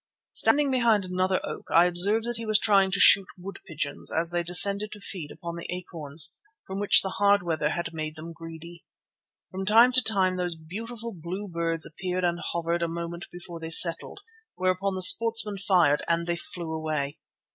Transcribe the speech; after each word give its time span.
Standing 0.31 0.71
behind 0.71 1.05
another 1.05 1.39
oak, 1.45 1.67
I 1.69 1.85
observed 1.85 2.25
that 2.25 2.37
he 2.37 2.45
was 2.47 2.57
trying 2.57 2.89
to 2.89 2.99
shoot 2.99 3.27
wood 3.37 3.59
pigeons 3.67 4.11
as 4.11 4.31
they 4.31 4.41
descended 4.41 4.91
to 4.93 4.99
feed 4.99 5.29
upon 5.29 5.57
the 5.57 5.67
acorns, 5.71 6.35
for 6.65 6.75
which 6.79 7.03
the 7.03 7.17
hard 7.21 7.43
weather 7.43 7.69
had 7.69 7.93
made 7.93 8.15
them 8.15 8.33
greedy. 8.33 8.83
From 9.51 9.63
time 9.63 9.91
to 9.91 10.01
time 10.01 10.37
these 10.37 10.55
beautiful 10.55 11.13
blue 11.13 11.47
birds 11.47 11.85
appeared 11.85 12.23
and 12.23 12.39
hovered 12.39 12.81
a 12.81 12.87
moment 12.87 13.27
before 13.31 13.59
they 13.59 13.69
settled, 13.69 14.21
whereon 14.57 14.95
the 14.95 15.03
sportsman 15.03 15.59
fired 15.59 16.03
and—they 16.07 16.37
flew 16.37 16.71
away. 16.73 17.19